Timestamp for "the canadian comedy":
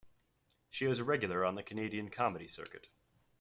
1.53-2.47